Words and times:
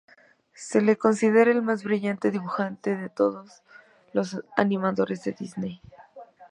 Se 0.55 0.81
le 0.81 0.97
considera 0.97 1.51
el 1.51 1.61
más 1.61 1.83
brillante 1.83 2.31
dibujante 2.31 2.97
de 2.97 3.07
todos 3.09 3.61
los 4.13 4.41
animadores 4.57 5.23
de 5.25 5.33
Disney. 5.33 5.79